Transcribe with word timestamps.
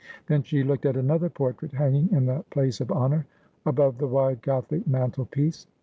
Then 0.25 0.41
she 0.41 0.63
looked 0.63 0.87
at 0.87 0.97
another 0.97 1.29
portrait 1.29 1.73
hanging 1.73 2.11
in 2.11 2.25
the 2.25 2.43
place 2.49 2.81
of 2.81 2.91
honour 2.91 3.27
above 3.67 3.99
the 3.99 4.07
wide 4.07 4.41
Gothic 4.41 4.87
mantelpiece. 4.87 5.67